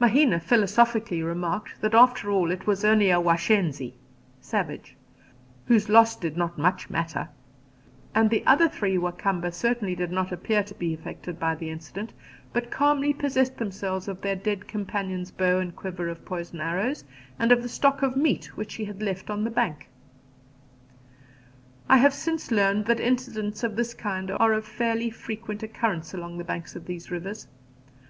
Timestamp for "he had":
18.76-19.02